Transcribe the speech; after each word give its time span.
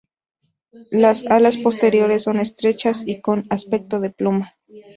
Las 0.89 1.27
alas 1.27 1.57
posteriores 1.57 2.23
son 2.23 2.39
estrechas 2.39 3.03
y 3.05 3.21
con 3.21 3.45
aspecto 3.51 3.99
de 3.99 4.09
pluma. 4.09 4.55